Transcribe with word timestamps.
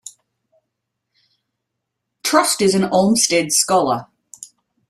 Trost 2.23 2.59
is 2.59 2.73
an 2.73 2.85
Olmsted 2.85 3.53
Scholar. 3.53 4.07